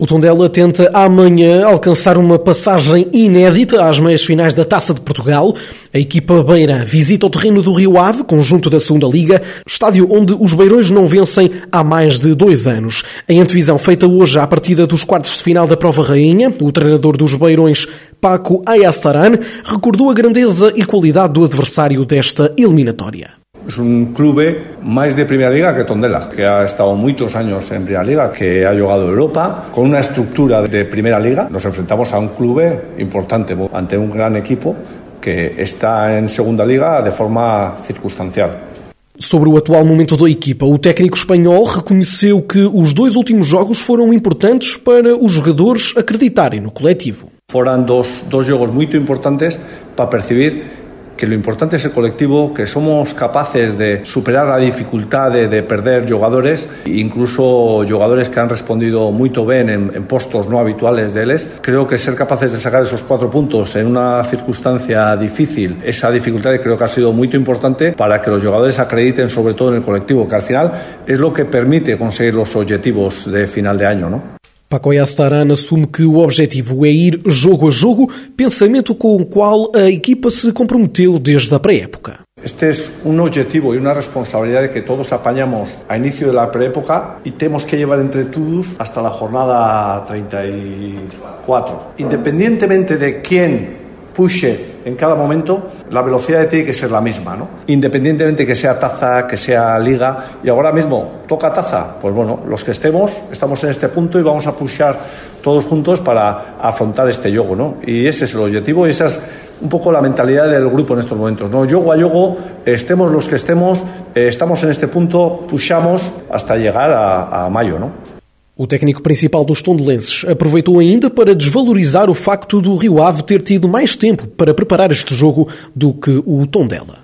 O 0.00 0.06
Tondela 0.06 0.48
tenta 0.48 0.90
amanhã 0.94 1.66
alcançar 1.66 2.16
uma 2.16 2.38
passagem 2.38 3.06
inédita 3.12 3.84
às 3.84 4.00
meias 4.00 4.24
finais 4.24 4.54
da 4.54 4.64
Taça 4.64 4.94
de 4.94 5.00
Portugal. 5.02 5.54
A 5.92 5.98
equipa 5.98 6.42
beira 6.42 6.86
visita 6.86 7.26
o 7.26 7.30
terreno 7.30 7.60
do 7.60 7.74
Rio 7.74 7.98
Ave, 7.98 8.24
conjunto 8.24 8.70
da 8.70 8.80
Segunda 8.80 9.06
Liga, 9.06 9.42
estádio 9.66 10.08
onde 10.10 10.32
os 10.32 10.54
beirões 10.54 10.88
não 10.88 11.06
vencem 11.06 11.50
há 11.70 11.84
mais 11.84 12.18
de 12.18 12.34
dois 12.34 12.66
anos. 12.66 13.02
Em 13.28 13.42
antevisão 13.42 13.76
feita 13.76 14.06
hoje 14.06 14.38
à 14.38 14.46
partida 14.46 14.86
dos 14.86 15.04
quartos 15.04 15.36
de 15.36 15.42
final 15.42 15.66
da 15.66 15.76
Prova 15.76 16.02
Rainha, 16.02 16.50
o 16.62 16.72
treinador 16.72 17.14
dos 17.14 17.34
beirões, 17.34 17.86
Paco 18.18 18.62
Ayassaran, 18.64 19.38
recordou 19.62 20.08
a 20.08 20.14
grandeza 20.14 20.72
e 20.74 20.82
qualidade 20.82 21.34
do 21.34 21.44
adversário 21.44 22.06
desta 22.06 22.54
eliminatória. 22.56 23.39
Es 23.66 23.78
un 23.78 24.12
clube 24.14 24.76
más 24.82 25.14
de 25.14 25.24
Primera 25.26 25.50
Liga 25.50 25.76
que 25.76 25.84
Tondela, 25.84 26.28
que 26.28 26.44
ha 26.44 26.64
estado 26.64 26.94
muchos 26.94 27.36
años 27.36 27.70
en 27.70 27.84
Primera 27.84 28.02
Liga, 28.02 28.32
que 28.32 28.66
ha 28.66 28.72
jugado 28.72 29.08
Europa, 29.08 29.66
con 29.70 29.86
una 29.86 30.00
estructura 30.00 30.62
de 30.62 30.84
Primera 30.86 31.20
Liga. 31.20 31.48
Nos 31.50 31.64
enfrentamos 31.64 32.12
a 32.12 32.18
un 32.18 32.28
clube 32.28 32.80
importante, 32.98 33.56
ante 33.72 33.96
un 33.96 34.10
gran 34.10 34.36
equipo 34.36 34.74
que 35.20 35.54
está 35.58 36.16
en 36.16 36.28
Segunda 36.28 36.64
Liga 36.64 37.02
de 37.02 37.12
forma 37.12 37.76
circunstancial. 37.84 38.70
Sobre 39.18 39.50
o 39.50 39.58
atual 39.58 39.84
momento 39.84 40.16
da 40.16 40.30
equipa, 40.30 40.64
o 40.64 40.78
técnico 40.78 41.14
espanhol 41.14 41.64
reconheceu 41.64 42.40
que 42.40 42.64
os 42.64 42.94
dois 42.94 43.16
últimos 43.16 43.48
jogos 43.48 43.80
foram 43.82 44.14
importantes 44.14 44.78
para 44.78 45.14
os 45.14 45.32
jogadores 45.32 45.92
acreditarem 45.94 46.58
no 46.58 46.70
coletivo. 46.70 47.28
Foram 47.50 47.82
dois, 47.82 48.24
dois 48.30 48.46
jogos 48.46 48.70
muito 48.70 48.96
importantes 48.96 49.58
para 49.94 50.06
perceber 50.06 50.79
que 51.20 51.26
lo 51.26 51.34
importante 51.34 51.76
es 51.76 51.84
el 51.84 51.90
colectivo, 51.90 52.54
que 52.54 52.66
somos 52.66 53.12
capaces 53.12 53.76
de 53.76 54.06
superar 54.06 54.46
la 54.46 54.56
dificultad 54.56 55.30
de, 55.30 55.48
de 55.48 55.62
perder 55.62 56.10
jugadores, 56.10 56.66
incluso 56.86 57.84
jugadores 57.86 58.30
que 58.30 58.40
han 58.40 58.48
respondido 58.48 59.10
muy 59.10 59.28
bien 59.28 59.68
en, 59.68 59.92
en 59.94 60.04
postos 60.04 60.48
no 60.48 60.58
habituales 60.58 61.12
de 61.12 61.24
ellos. 61.24 61.46
Creo 61.60 61.86
que 61.86 61.98
ser 61.98 62.14
capaces 62.14 62.52
de 62.52 62.58
sacar 62.58 62.84
esos 62.84 63.02
cuatro 63.02 63.30
puntos 63.30 63.76
en 63.76 63.88
una 63.88 64.24
circunstancia 64.24 65.14
difícil, 65.14 65.76
esa 65.84 66.10
dificultad 66.10 66.52
creo 66.58 66.78
que 66.78 66.84
ha 66.84 66.88
sido 66.88 67.12
muy 67.12 67.28
importante 67.34 67.92
para 67.92 68.18
que 68.22 68.30
los 68.30 68.42
jugadores 68.42 68.78
acrediten 68.78 69.28
sobre 69.28 69.52
todo 69.52 69.68
en 69.68 69.76
el 69.76 69.82
colectivo, 69.82 70.26
que 70.26 70.36
al 70.36 70.42
final 70.42 70.72
es 71.06 71.18
lo 71.18 71.34
que 71.34 71.44
permite 71.44 71.98
conseguir 71.98 72.32
los 72.32 72.56
objetivos 72.56 73.30
de 73.30 73.46
final 73.46 73.76
de 73.76 73.86
año, 73.86 74.08
¿no? 74.08 74.39
Paco 74.70 74.92
Yastaran 74.92 75.50
assume 75.50 75.84
que 75.88 76.04
o 76.04 76.18
objetivo 76.18 76.86
é 76.86 76.90
ir 76.90 77.20
jogo 77.26 77.66
a 77.66 77.72
jogo, 77.72 78.08
pensamento 78.36 78.94
com 78.94 79.16
o 79.16 79.26
qual 79.26 79.68
a 79.74 79.90
equipa 79.90 80.30
se 80.30 80.52
comprometeu 80.52 81.18
desde 81.18 81.52
a 81.52 81.58
pré-época. 81.58 82.20
Este 82.40 82.68
es 82.68 82.92
un 83.04 83.18
objetivo 83.18 83.74
y 83.74 83.78
una 83.78 83.92
responsabilidad 83.92 84.70
que 84.70 84.82
todos 84.82 85.12
apañamos 85.12 85.76
a 85.88 85.96
inicio 85.96 86.28
de 86.28 86.34
la 86.34 86.52
preépoca 86.52 87.18
y 87.24 87.32
tenemos 87.32 87.64
que 87.66 87.76
llevar 87.78 87.98
entre 87.98 88.26
todos 88.26 88.68
hasta 88.78 89.02
la 89.02 89.10
jornada 89.10 90.04
34. 90.04 91.94
Independientemente 91.98 92.96
de 92.96 93.20
quién 93.20 93.76
pushe 94.14 94.69
en 94.84 94.96
cada 94.96 95.14
momento, 95.14 95.68
la 95.90 96.02
velocidad 96.02 96.48
tiene 96.48 96.64
que 96.64 96.72
ser 96.72 96.90
la 96.90 97.00
misma, 97.00 97.36
¿no? 97.36 97.48
Independientemente 97.66 98.46
que 98.46 98.54
sea 98.54 98.78
taza, 98.78 99.26
que 99.26 99.36
sea 99.36 99.78
liga, 99.78 100.24
y 100.42 100.48
ahora 100.48 100.72
mismo 100.72 101.20
toca 101.26 101.52
taza, 101.52 101.96
pues 102.00 102.14
bueno, 102.14 102.40
los 102.48 102.64
que 102.64 102.70
estemos, 102.72 103.20
estamos 103.30 103.62
en 103.64 103.70
este 103.70 103.88
punto 103.88 104.18
y 104.18 104.22
vamos 104.22 104.46
a 104.46 104.52
pushar 104.52 104.98
todos 105.42 105.64
juntos 105.64 106.00
para 106.00 106.56
afrontar 106.60 107.08
este 107.08 107.30
yogo, 107.30 107.56
¿no? 107.56 107.76
Y 107.86 108.06
ese 108.06 108.24
es 108.24 108.34
el 108.34 108.40
objetivo 108.40 108.86
y 108.86 108.90
esa 108.90 109.06
es 109.06 109.20
un 109.60 109.68
poco 109.68 109.92
la 109.92 110.00
mentalidad 110.00 110.50
del 110.50 110.68
grupo 110.68 110.94
en 110.94 111.00
estos 111.00 111.16
momentos, 111.16 111.50
¿no? 111.50 111.64
Yogo 111.64 111.92
a 111.92 111.96
yogo, 111.96 112.36
estemos 112.64 113.10
los 113.10 113.28
que 113.28 113.36
estemos, 113.36 113.84
eh, 114.14 114.28
estamos 114.28 114.62
en 114.64 114.70
este 114.70 114.88
punto, 114.88 115.46
pushamos 115.48 116.12
hasta 116.30 116.56
llegar 116.56 116.90
a, 116.92 117.46
a 117.46 117.50
mayo, 117.50 117.78
¿no? 117.78 118.19
O 118.60 118.66
técnico 118.66 119.00
principal 119.00 119.42
dos 119.42 119.62
tondelenses 119.62 120.22
aproveitou 120.28 120.78
ainda 120.78 121.08
para 121.08 121.34
desvalorizar 121.34 122.10
o 122.10 122.14
facto 122.14 122.60
do 122.60 122.76
Rio 122.76 123.02
Ave 123.02 123.22
ter 123.22 123.40
tido 123.40 123.66
mais 123.66 123.96
tempo 123.96 124.26
para 124.26 124.52
preparar 124.52 124.92
este 124.92 125.14
jogo 125.14 125.48
do 125.74 125.94
que 125.94 126.22
o 126.26 126.46
Tondela. 126.46 126.98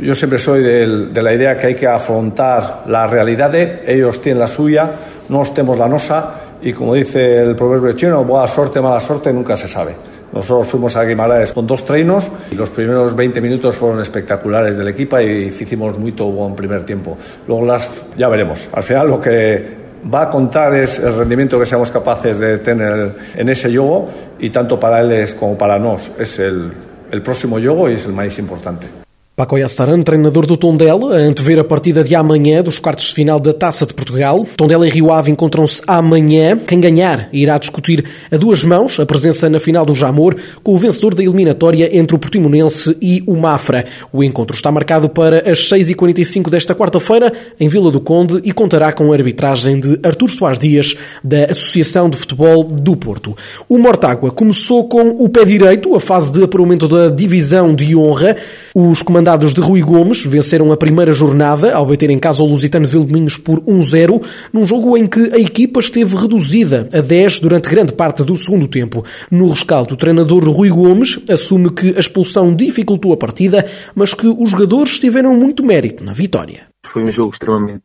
Yo 0.00 0.14
siempre 0.14 0.38
soy 0.38 0.62
de, 0.62 1.06
de 1.10 1.56
que 1.56 1.66
hay 1.66 1.74
que 1.74 1.88
afrontar 1.88 2.84
la 2.86 3.08
realidad, 3.08 3.52
ellos 3.84 4.22
tienen 4.22 4.38
la 4.38 4.46
suya, 4.46 4.92
nosotros 5.28 5.54
tenemos 5.56 5.76
la 5.76 5.88
nosa 5.88 6.34
y 6.62 6.72
como 6.72 6.94
dice 6.94 7.42
el 7.42 7.56
proverbio 7.56 7.94
chino, 7.94 8.24
buena 8.24 8.46
suerte, 8.46 8.80
mala 8.80 9.00
suerte, 9.00 9.32
nunca 9.32 9.56
se 9.56 9.66
sabe. 9.66 9.96
Nosotros 10.32 10.68
fuimos 10.68 10.94
a 10.94 11.02
Guimaraes 11.02 11.50
con 11.52 11.66
dos 11.66 11.84
treinos 11.84 12.30
y 12.52 12.54
los 12.54 12.70
primeros 12.70 13.16
20 13.16 13.40
minutos 13.40 13.74
fueron 13.74 14.00
espectaculares 14.00 14.76
del 14.76 14.86
equipo 14.86 15.18
hicimos 15.18 15.98
muy 15.98 16.12
buen 16.12 16.54
primer 16.54 16.84
tiempo. 16.84 17.18
Luego 17.48 17.66
las 17.66 17.88
ya 18.16 18.28
veremos. 18.28 18.68
Al 18.72 18.84
final 18.84 19.08
lo 19.08 19.18
que 19.18 19.81
va 20.12 20.22
a 20.22 20.30
contar 20.30 20.74
es 20.74 20.98
el 20.98 21.14
rendimiento 21.16 21.58
que 21.58 21.66
seamos 21.66 21.90
capaces 21.90 22.38
de 22.38 22.58
tener 22.58 23.14
en 23.34 23.48
ese 23.48 23.70
yogo 23.70 24.08
y 24.38 24.50
tanto 24.50 24.78
para 24.78 25.00
él 25.00 25.26
como 25.38 25.56
para 25.56 25.78
nos 25.78 26.10
es 26.18 26.38
el, 26.38 26.72
el 27.10 27.22
próximo 27.22 27.58
yogo 27.58 27.88
y 27.88 27.94
es 27.94 28.06
el 28.06 28.12
más 28.12 28.38
importante. 28.38 29.01
Paco 29.42 29.58
Yassaran, 29.58 30.02
treinador 30.02 30.46
do 30.46 30.56
Tondela, 30.56 31.16
a 31.16 31.18
antever 31.18 31.58
a 31.58 31.64
partida 31.64 32.04
de 32.04 32.14
amanhã 32.14 32.62
dos 32.62 32.78
quartos 32.78 33.06
de 33.06 33.14
final 33.14 33.40
da 33.40 33.52
Taça 33.52 33.84
de 33.84 33.92
Portugal. 33.92 34.46
Tondela 34.56 34.86
e 34.86 34.88
Rio 34.88 35.10
Ave 35.10 35.32
encontram-se 35.32 35.82
amanhã. 35.84 36.56
Quem 36.56 36.78
ganhar 36.78 37.28
irá 37.32 37.58
discutir 37.58 38.04
a 38.30 38.36
duas 38.36 38.62
mãos 38.62 39.00
a 39.00 39.04
presença 39.04 39.50
na 39.50 39.58
final 39.58 39.84
do 39.84 39.96
Jamor 39.96 40.36
com 40.62 40.72
o 40.72 40.78
vencedor 40.78 41.16
da 41.16 41.24
eliminatória 41.24 41.90
entre 41.92 42.14
o 42.14 42.20
Portimonense 42.20 42.96
e 43.02 43.24
o 43.26 43.34
Mafra. 43.34 43.84
O 44.12 44.22
encontro 44.22 44.54
está 44.54 44.70
marcado 44.70 45.08
para 45.08 45.50
as 45.50 45.58
6h45 45.68 46.48
desta 46.48 46.72
quarta-feira 46.72 47.32
em 47.58 47.66
Vila 47.66 47.90
do 47.90 48.00
Conde 48.00 48.40
e 48.44 48.52
contará 48.52 48.92
com 48.92 49.10
a 49.10 49.16
arbitragem 49.16 49.80
de 49.80 49.98
Artur 50.04 50.30
Soares 50.30 50.60
Dias 50.60 50.94
da 51.24 51.46
Associação 51.46 52.08
de 52.08 52.16
Futebol 52.16 52.62
do 52.62 52.94
Porto. 52.94 53.36
O 53.68 53.76
Mortágua 53.76 54.30
começou 54.30 54.86
com 54.86 55.16
o 55.18 55.28
pé 55.28 55.44
direito 55.44 55.96
a 55.96 56.00
fase 56.00 56.30
de 56.30 56.44
apuramento 56.44 56.86
da 56.86 57.08
divisão 57.08 57.74
de 57.74 57.96
honra. 57.96 58.36
Os 58.72 59.02
comandantes 59.02 59.31
comandados 59.32 59.54
de 59.54 59.62
Rui 59.62 59.80
Gomes 59.80 60.26
venceram 60.26 60.70
a 60.72 60.76
primeira 60.76 61.14
jornada 61.14 61.72
ao 61.72 61.86
bater 61.86 62.10
em 62.10 62.18
casa 62.18 62.42
o 62.42 62.46
Lusitano 62.46 62.84
de 62.84 62.92
Vilminhos 62.92 63.38
por 63.38 63.60
1-0, 63.62 64.22
num 64.52 64.66
jogo 64.66 64.94
em 64.94 65.06
que 65.06 65.32
a 65.32 65.38
equipa 65.38 65.80
esteve 65.80 66.14
reduzida 66.14 66.86
a 66.92 67.00
10 67.00 67.40
durante 67.40 67.70
grande 67.70 67.94
parte 67.94 68.22
do 68.22 68.36
segundo 68.36 68.68
tempo. 68.68 69.02
No 69.30 69.48
rescaldo, 69.48 69.94
o 69.94 69.96
treinador 69.96 70.44
Rui 70.50 70.68
Gomes 70.68 71.18
assume 71.30 71.70
que 71.70 71.94
a 71.96 72.00
expulsão 72.00 72.54
dificultou 72.54 73.10
a 73.12 73.16
partida, 73.16 73.64
mas 73.94 74.12
que 74.12 74.26
os 74.26 74.50
jogadores 74.50 74.98
tiveram 74.98 75.34
muito 75.34 75.64
mérito 75.64 76.04
na 76.04 76.12
vitória. 76.12 76.71
Foi 76.92 77.02
um 77.02 77.10
jogo 77.10 77.30
extremamente 77.30 77.82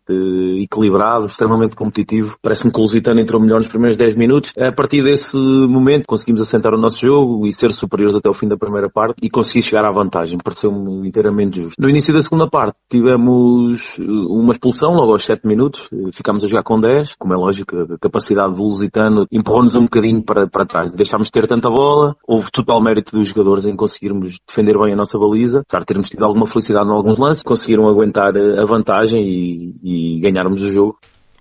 equilibrado, 0.62 1.28
extremamente 1.28 1.78
competitivo. 1.78 2.38
Parece-me 2.42 2.74
que 2.74 2.78
o 2.78 2.82
Lusitano 2.82 3.22
entrou 3.22 3.42
melhor 3.42 3.60
nos 3.60 3.70
primeiros 3.70 3.96
10 3.96 4.18
minutos. 4.18 4.54
A 4.58 4.74
partir 4.74 5.02
desse 5.02 5.38
momento 5.38 6.04
conseguimos 6.06 6.42
assentar 6.42 6.74
o 6.74 6.78
nosso 6.78 7.00
jogo 7.00 7.48
e 7.48 7.54
ser 7.54 7.72
superiores 7.72 8.16
até 8.16 8.30
o 8.30 8.34
fim 8.34 8.50
da 8.50 8.58
primeira 8.58 8.90
parte 8.90 9.16
e 9.22 9.30
conseguir 9.30 9.62
chegar 9.62 9.86
à 9.86 9.92
vantagem. 9.92 10.38
Pareceu-me 10.38 11.08
inteiramente 11.08 11.62
justo. 11.62 11.82
No 11.82 11.90
início 11.90 12.14
da 12.14 12.22
segunda 12.22 12.50
parte 12.50 12.76
tivemos 12.90 13.98
uma 13.98 14.52
expulsão 14.52 14.90
logo 14.92 15.14
aos 15.14 15.24
7 15.24 15.48
minutos. 15.48 15.88
Ficámos 16.12 16.44
a 16.44 16.48
jogar 16.48 16.64
com 16.64 16.78
10. 16.78 17.16
Como 17.18 17.34
é 17.34 17.38
lógico, 17.38 17.78
a 17.78 17.98
capacidade 17.98 18.56
do 18.56 18.62
Lusitano 18.62 19.26
empurrou-nos 19.32 19.74
um 19.76 19.84
bocadinho 19.84 20.22
para, 20.22 20.50
para 20.50 20.66
trás. 20.66 20.92
Deixámos 20.92 21.30
de 21.30 21.32
ter 21.32 21.48
tanta 21.48 21.70
bola. 21.70 22.14
Houve 22.28 22.52
total 22.52 22.84
mérito 22.84 23.18
dos 23.18 23.30
jogadores 23.30 23.66
em 23.66 23.76
conseguirmos 23.78 24.38
defender 24.46 24.78
bem 24.78 24.92
a 24.92 24.98
nossa 24.98 25.18
baliza. 25.18 25.62
Apesar 25.62 25.80
de 25.80 25.86
termos 25.86 26.10
tido 26.10 26.26
alguma 26.26 26.46
felicidade 26.46 26.90
em 26.90 26.92
alguns 26.92 27.18
lances, 27.18 27.42
conseguiram 27.42 27.88
aguentar 27.88 28.36
a 28.36 28.66
vantagem 28.66 28.97
vantagem 28.98 29.22
e, 29.22 30.18
e 30.18 30.20
ganharmos 30.20 30.62
o 30.62 30.72
jogo. 30.72 30.98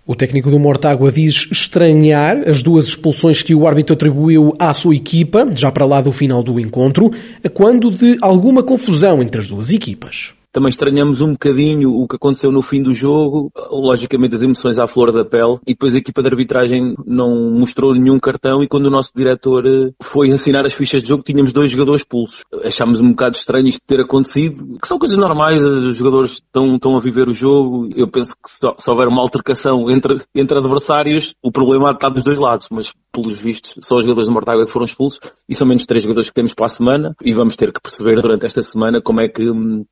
O 0.06 0.14
técnico 0.14 0.50
do 0.50 0.58
Mortágua 0.58 1.10
diz 1.10 1.48
estranhar 1.50 2.48
as 2.48 2.62
duas 2.62 2.86
expulsões 2.86 3.42
que 3.42 3.54
o 3.54 3.66
árbitro 3.66 3.94
atribuiu 3.94 4.52
à 4.56 4.72
sua 4.72 4.94
equipa, 4.94 5.48
já 5.52 5.72
para 5.72 5.84
lá 5.84 6.00
do 6.00 6.12
final 6.12 6.44
do 6.44 6.60
encontro, 6.60 7.10
quando 7.52 7.90
de 7.90 8.16
alguma 8.22 8.62
confusão 8.62 9.20
entre 9.20 9.40
as 9.40 9.48
duas 9.48 9.72
equipas. 9.72 10.32
Também 10.56 10.70
estranhamos 10.70 11.20
um 11.20 11.32
bocadinho 11.32 11.90
o 11.90 12.08
que 12.08 12.16
aconteceu 12.16 12.50
no 12.50 12.62
fim 12.62 12.82
do 12.82 12.94
jogo, 12.94 13.52
logicamente 13.70 14.36
as 14.36 14.40
emoções 14.40 14.78
à 14.78 14.86
flor 14.86 15.12
da 15.12 15.22
pele, 15.22 15.58
e 15.66 15.74
depois 15.74 15.94
a 15.94 15.98
equipa 15.98 16.22
de 16.22 16.28
arbitragem 16.28 16.94
não 17.04 17.50
mostrou 17.50 17.92
nenhum 17.92 18.18
cartão 18.18 18.62
e 18.62 18.66
quando 18.66 18.86
o 18.86 18.90
nosso 18.90 19.10
diretor 19.14 19.66
eh, 19.66 19.92
foi 20.02 20.32
assinar 20.32 20.64
as 20.64 20.72
fichas 20.72 21.02
de 21.02 21.10
jogo 21.10 21.22
tínhamos 21.22 21.52
dois 21.52 21.70
jogadores 21.70 22.04
pulsos. 22.04 22.40
Achámos 22.64 23.00
um 23.00 23.10
bocado 23.10 23.36
estranho 23.36 23.68
isto 23.68 23.82
ter 23.86 24.00
acontecido, 24.00 24.78
que 24.80 24.88
são 24.88 24.98
coisas 24.98 25.18
normais, 25.18 25.62
os 25.62 25.94
jogadores 25.94 26.36
estão, 26.36 26.66
estão 26.68 26.96
a 26.96 27.00
viver 27.02 27.28
o 27.28 27.34
jogo, 27.34 27.90
eu 27.94 28.08
penso 28.08 28.34
que 28.42 28.50
se, 28.50 28.66
se 28.78 28.90
houver 28.90 29.08
uma 29.08 29.20
altercação 29.20 29.90
entre, 29.90 30.22
entre 30.34 30.56
adversários, 30.56 31.34
o 31.42 31.52
problema 31.52 31.90
está 31.90 32.08
dos 32.08 32.24
dois 32.24 32.40
lados, 32.40 32.66
mas 32.70 32.94
pelos 33.12 33.36
vistos 33.36 33.74
só 33.80 33.96
os 33.96 34.04
jogadores 34.04 34.26
de 34.26 34.32
Mortágua 34.32 34.64
que 34.64 34.72
foram 34.72 34.84
expulsos 34.84 35.20
e 35.46 35.54
são 35.54 35.68
menos 35.68 35.84
três 35.84 36.02
jogadores 36.02 36.30
que 36.30 36.34
temos 36.34 36.54
para 36.54 36.64
a 36.64 36.70
semana 36.70 37.14
e 37.22 37.34
vamos 37.34 37.56
ter 37.56 37.72
que 37.72 37.80
perceber 37.80 38.22
durante 38.22 38.46
esta 38.46 38.62
semana 38.62 39.02
como 39.02 39.20
é 39.20 39.28
que 39.28 39.50
hum, 39.50 39.84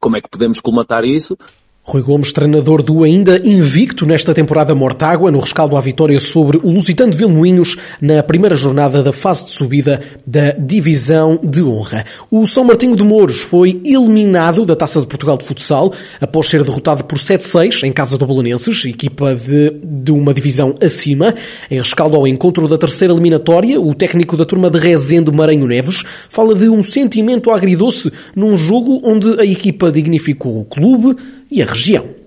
como 0.00 0.16
é 0.16 0.20
que 0.20 0.28
podemos 0.28 0.58
colmatar 0.60 1.04
isso? 1.04 1.36
Rui 1.82 2.02
Gomes, 2.02 2.32
treinador 2.32 2.82
do 2.82 3.02
ainda 3.02 3.40
invicto 3.42 4.04
nesta 4.04 4.34
temporada 4.34 4.74
Mortágua, 4.74 5.30
no 5.30 5.40
rescaldo 5.40 5.76
à 5.76 5.80
vitória 5.80 6.20
sobre 6.20 6.58
o 6.58 6.70
Lusitano 6.70 7.10
de 7.10 7.18
Vilmoinhos 7.18 7.74
na 8.00 8.22
primeira 8.22 8.54
jornada 8.54 9.02
da 9.02 9.12
fase 9.12 9.46
de 9.46 9.52
subida 9.52 9.98
da 10.24 10.52
Divisão 10.52 11.40
de 11.42 11.62
Honra. 11.62 12.04
O 12.30 12.46
São 12.46 12.64
Martinho 12.64 12.94
de 12.94 13.02
Mouros 13.02 13.40
foi 13.40 13.80
eliminado 13.84 14.66
da 14.66 14.76
Taça 14.76 15.00
de 15.00 15.06
Portugal 15.06 15.38
de 15.38 15.44
Futsal 15.44 15.92
após 16.20 16.48
ser 16.48 16.62
derrotado 16.62 17.02
por 17.02 17.18
7-6 17.18 17.82
em 17.82 17.92
casa 17.92 18.16
do 18.16 18.26
Belenenses, 18.26 18.84
equipa 18.84 19.34
de, 19.34 19.72
de 19.82 20.12
uma 20.12 20.34
divisão 20.34 20.74
acima. 20.82 21.34
Em 21.70 21.78
rescaldo 21.78 22.14
ao 22.14 22.28
encontro 22.28 22.68
da 22.68 22.76
terceira 22.76 23.14
eliminatória, 23.14 23.80
o 23.80 23.94
técnico 23.94 24.36
da 24.36 24.44
turma 24.44 24.70
de 24.70 24.78
Rezende 24.78 25.32
Maranhão 25.32 25.66
Neves 25.66 26.04
fala 26.28 26.54
de 26.54 26.68
um 26.68 26.84
sentimento 26.84 27.50
agridoce 27.50 28.12
num 28.36 28.56
jogo 28.56 29.00
onde 29.02 29.40
a 29.40 29.44
equipa 29.44 29.90
dignificou 29.90 30.60
o 30.60 30.64
clube, 30.64 31.16
e 31.50 31.62
a 31.62 31.66
região. 31.66 32.20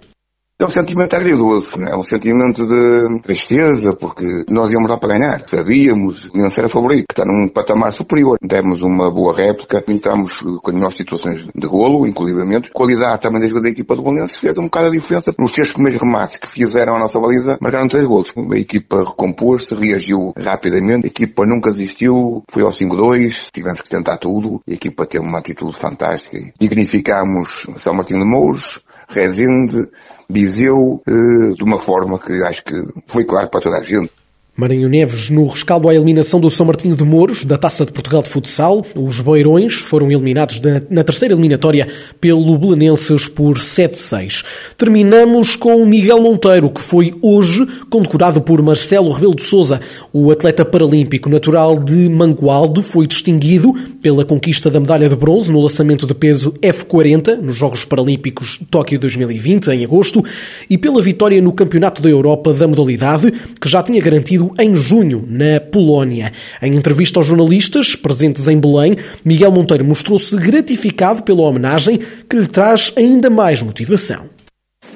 É 0.64 0.66
um 0.66 0.70
sentimento 0.70 1.14
agridoce, 1.16 1.76
é 1.84 1.96
um 1.96 2.04
sentimento 2.04 2.66
de 2.66 3.22
tristeza, 3.22 3.92
porque 4.00 4.46
nós 4.50 4.72
íamos 4.72 4.88
lá 4.88 4.98
para 4.98 5.18
ganhar. 5.18 5.44
Sabíamos, 5.48 6.28
o 6.28 6.32
Linense 6.34 6.60
era 6.60 6.70
favorito, 6.70 7.06
que 7.10 7.14
está 7.14 7.26
num 7.26 7.50
patamar 7.50 7.92
superior. 7.92 8.38
Demos 8.42 8.82
uma 8.82 9.12
boa 9.12 9.36
réplica, 9.36 9.84
entramos 9.90 10.42
com 10.42 10.70
as 10.70 10.76
nossas 10.76 10.98
situações 10.98 11.48
de 11.54 11.68
golo, 11.68 12.08
inclusivamente. 12.08 12.72
Qualidade 12.72 13.24
também 13.24 13.42
da 13.42 13.70
equipa 13.70 13.96
do 13.96 14.04
Bolense 14.04 14.38
fez 14.38 14.58
um 14.58 14.66
bocado 14.66 14.88
a 14.88 14.92
diferença. 14.92 15.34
Nos 15.38 15.52
três 15.52 15.74
primeiros 15.74 16.00
remates 16.00 16.38
que 16.38 16.48
fizeram 16.48 16.96
a 16.96 17.00
nossa 17.00 17.20
baliza, 17.20 17.58
marcaram 17.60 17.88
três 17.90 18.08
golos. 18.08 18.32
A 18.38 18.58
equipa 18.58 19.04
recompôs-se, 19.04 19.76
reagiu 19.76 20.34
rapidamente. 20.38 21.08
A 21.08 21.10
equipa 21.10 21.46
nunca 21.46 21.72
desistiu, 21.72 22.44
foi 22.50 22.64
ao 22.64 22.70
5-2, 22.70 23.50
tivemos 23.52 23.82
que 23.82 23.90
tentar 23.90 24.18
tudo. 24.18 24.62
A 24.70 24.72
equipa 24.72 25.06
teve 25.06 25.26
uma 25.26 25.40
atitude 25.40 25.76
fantástica. 25.76 26.38
Dignificámos 26.58 27.68
São 27.78 27.94
Martinho 27.94 28.20
de 28.20 28.26
Mouros, 28.26 28.80
Rezende, 29.14 29.90
Viseu, 30.30 31.02
eh, 31.08 31.54
de 31.56 31.64
uma 31.64 31.80
forma 31.80 32.20
que 32.20 32.34
acho 32.44 32.64
que 32.64 32.74
foi 33.08 33.26
claro 33.26 33.50
para 33.50 33.62
toda 33.62 33.78
a 33.78 33.84
gente. 33.84 34.12
Marinho 34.56 34.88
Neves 34.88 35.32
no 35.32 35.48
rescaldo 35.48 35.90
à 35.90 35.96
eliminação 35.96 36.40
do 36.40 36.48
São 36.48 36.68
Martinho 36.68 36.96
de 36.96 37.04
Mouros 37.04 37.44
da 37.44 37.58
Taça 37.58 37.88
de 37.88 37.92
Portugal 37.92 38.22
de 38.22 38.30
Futsal. 38.30 38.86
Os 38.96 39.20
Beirões 39.20 39.74
foram 39.74 40.12
eliminados 40.12 40.62
na 40.92 41.04
terceira 41.04 41.34
eliminatória 41.34 41.88
pelo 42.22 42.56
Belenenses 42.56 43.28
por 43.28 43.58
7-6. 43.58 44.46
Terminamos 44.78 45.56
com 45.56 45.84
Miguel 45.88 46.22
Monteiro, 46.22 46.70
que 46.70 46.82
foi 46.82 47.16
hoje 47.20 47.66
condecorado 47.90 48.42
por 48.42 48.62
Marcelo 48.62 49.12
Rebelo 49.12 49.34
de 49.34 49.42
Sousa. 49.42 49.82
O 50.14 50.30
atleta 50.30 50.64
paralímpico 50.64 51.30
natural 51.30 51.80
de 51.80 52.08
Mangualdo 52.08 52.84
foi 52.84 53.08
distinguido 53.08 53.74
pela 54.04 54.24
conquista 54.24 54.70
da 54.70 54.80
medalha 54.80 55.10
de 55.10 55.16
bronze 55.16 55.52
no 55.52 55.62
lançamento 55.62 56.06
de 56.06 56.14
peso 56.14 56.54
F40 56.62 57.38
nos 57.38 57.56
Jogos 57.56 57.86
Paralímpicos 57.86 58.60
Tóquio 58.70 59.00
2020, 59.00 59.70
em 59.70 59.84
agosto, 59.84 60.24
e 60.70 60.78
pela 60.78 61.02
vitória 61.02 61.42
no 61.42 61.54
Campeonato 61.54 62.04
da 62.04 62.10
Europa 62.10 62.54
da 62.54 62.68
modalidade, 62.68 63.32
que 63.60 63.68
já 63.68 63.82
tinha 63.82 64.00
garantido 64.00 64.43
em 64.60 64.76
junho, 64.76 65.26
na 65.28 65.60
Polónia. 65.60 66.32
Em 66.62 66.76
entrevista 66.76 67.20
aos 67.20 67.28
jornalistas 67.28 67.96
presentes 67.96 68.48
em 68.48 68.60
Belém, 68.60 68.96
Miguel 69.24 69.52
Monteiro 69.52 69.86
mostrou-se 69.86 70.36
gratificado 70.36 71.24
pela 71.24 71.42
homenagem 71.44 72.00
que 72.30 72.36
lhe 72.36 72.48
traz 72.48 72.92
ainda 72.96 73.30
mais 73.30 73.62
motivação. 73.62 74.30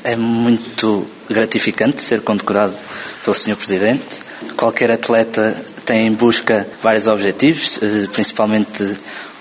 É 0.03 0.15
muito 0.15 1.05
gratificante 1.29 2.01
ser 2.01 2.21
condecorado 2.21 2.73
pelo 3.23 3.35
Sr. 3.35 3.55
Presidente. 3.55 4.05
Qualquer 4.55 4.91
atleta 4.91 5.55
tem 5.85 6.07
em 6.07 6.13
busca 6.13 6.67
vários 6.81 7.07
objetivos, 7.07 7.79
eh, 7.81 8.07
principalmente 8.11 8.83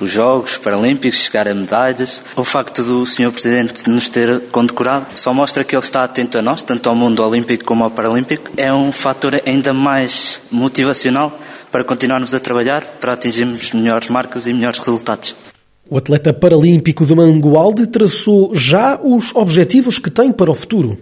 os 0.01 0.11
Jogos 0.11 0.57
Paralímpicos, 0.57 1.21
chegar 1.21 1.49
a 1.49 1.55
medalhas. 1.55 2.23
O 2.37 2.45
facto 2.45 2.83
do 2.83 3.07
Sr. 3.07 3.31
Presidente 3.33 3.89
nos 3.89 4.09
ter 4.09 4.41
condecorado 4.53 5.07
só 5.15 5.33
mostra 5.33 5.65
que 5.65 5.75
ele 5.75 5.83
está 5.83 6.05
atento 6.05 6.39
a 6.39 6.43
nós, 6.43 6.63
tanto 6.63 6.89
ao 6.89 6.95
mundo 6.95 7.23
olímpico 7.23 7.65
como 7.65 7.85
ao 7.85 7.91
paralímpico. 7.91 8.51
É 8.57 8.73
um 8.73 8.93
fator 8.93 9.41
ainda 9.47 9.73
mais 9.73 10.41
motivacional 10.51 11.39
para 11.71 11.85
continuarmos 11.85 12.35
a 12.35 12.41
trabalhar 12.41 12.83
para 13.01 13.13
atingirmos 13.13 13.73
melhores 13.73 14.09
marcas 14.09 14.47
e 14.47 14.53
melhores 14.53 14.79
resultados. 14.79 15.35
O 15.89 15.97
atleta 15.97 16.33
paralímpico 16.33 17.07
de 17.07 17.15
Mangualde 17.15 17.87
traçou 17.87 18.55
já 18.55 18.99
os 19.01 19.35
objetivos 19.35 19.99
que 19.99 20.11
tem 20.11 20.33
para 20.33 20.51
o 20.51 20.55
futuro 20.55 20.99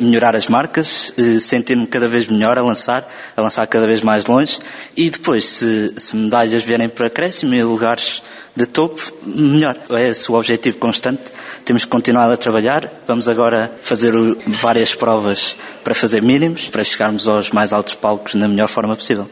melhorar 0.00 0.34
as 0.34 0.46
marcas, 0.46 1.12
eh, 1.16 1.40
sentir-me 1.40 1.86
cada 1.86 2.08
vez 2.08 2.26
melhor 2.26 2.58
a 2.58 2.62
lançar, 2.62 3.08
a 3.36 3.40
lançar 3.40 3.66
cada 3.66 3.86
vez 3.86 4.02
mais 4.02 4.26
longe 4.26 4.58
e 4.96 5.10
depois, 5.10 5.46
se, 5.46 5.92
se 5.96 6.16
medalhas 6.16 6.62
vierem 6.62 6.88
para 6.88 7.06
acréscimo 7.06 7.54
e 7.54 7.62
lugares 7.62 8.22
de 8.54 8.66
topo, 8.66 9.00
melhor. 9.24 9.76
É 9.90 10.08
esse 10.08 10.30
o 10.30 10.34
objetivo 10.34 10.78
constante. 10.78 11.22
Temos 11.64 11.84
que 11.84 11.90
continuar 11.90 12.30
a 12.30 12.36
trabalhar. 12.36 13.02
Vamos 13.06 13.28
agora 13.28 13.72
fazer 13.82 14.12
várias 14.46 14.94
provas 14.94 15.56
para 15.82 15.94
fazer 15.94 16.22
mínimos, 16.22 16.68
para 16.68 16.84
chegarmos 16.84 17.26
aos 17.26 17.50
mais 17.50 17.72
altos 17.72 17.94
palcos 17.94 18.34
na 18.34 18.48
melhor 18.48 18.68
forma 18.68 18.94
possível. 18.94 19.28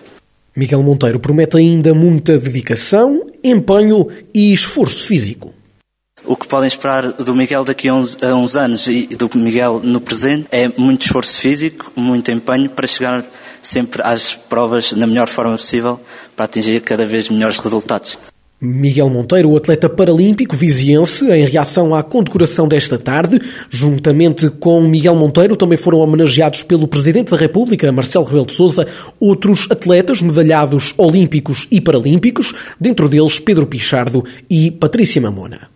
Miguel 0.56 0.82
Monteiro 0.82 1.20
promete 1.20 1.58
ainda 1.58 1.94
muita 1.94 2.36
dedicação, 2.36 3.26
empenho 3.42 4.08
e 4.34 4.52
esforço 4.52 5.06
físico. 5.06 5.54
O 6.30 6.36
que 6.36 6.46
podem 6.46 6.68
esperar 6.68 7.10
do 7.10 7.34
Miguel 7.34 7.64
daqui 7.64 7.88
a 7.88 7.94
uns, 7.94 8.16
a 8.22 8.36
uns, 8.36 8.54
anos 8.54 8.86
e 8.86 9.04
do 9.16 9.28
Miguel 9.34 9.80
no 9.82 10.00
presente 10.00 10.46
é 10.52 10.70
muito 10.78 11.04
esforço 11.04 11.36
físico, 11.36 11.90
muito 11.96 12.30
empenho 12.30 12.70
para 12.70 12.86
chegar 12.86 13.24
sempre 13.60 14.00
às 14.04 14.32
provas 14.32 14.92
na 14.92 15.08
melhor 15.08 15.28
forma 15.28 15.56
possível 15.56 15.98
para 16.36 16.44
atingir 16.44 16.82
cada 16.82 17.04
vez 17.04 17.28
melhores 17.28 17.58
resultados. 17.58 18.16
Miguel 18.60 19.10
Monteiro, 19.10 19.50
o 19.50 19.56
atleta 19.56 19.88
paralímpico 19.88 20.54
viziense, 20.54 21.28
em 21.32 21.46
reação 21.46 21.96
à 21.96 22.00
condecoração 22.04 22.68
desta 22.68 22.96
tarde, 22.96 23.40
juntamente 23.68 24.48
com 24.50 24.80
Miguel 24.82 25.16
Monteiro, 25.16 25.56
também 25.56 25.78
foram 25.78 25.98
homenageados 25.98 26.62
pelo 26.62 26.86
Presidente 26.86 27.32
da 27.32 27.36
República, 27.36 27.90
Marcelo 27.90 28.24
Rebelo 28.24 28.46
de 28.46 28.52
Sousa, 28.52 28.86
outros 29.18 29.66
atletas 29.68 30.22
medalhados 30.22 30.94
olímpicos 30.96 31.66
e 31.72 31.80
paralímpicos, 31.80 32.54
dentro 32.78 33.08
deles 33.08 33.40
Pedro 33.40 33.66
Pichardo 33.66 34.24
e 34.48 34.70
Patrícia 34.70 35.20
Mamona. 35.20 35.68